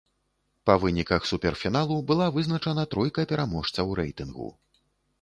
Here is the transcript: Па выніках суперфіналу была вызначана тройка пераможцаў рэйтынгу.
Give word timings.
Па 0.69 0.77
выніках 0.83 1.27
суперфіналу 1.33 1.99
была 2.13 2.31
вызначана 2.39 2.89
тройка 2.97 3.29
пераможцаў 3.33 3.97
рэйтынгу. 4.05 4.53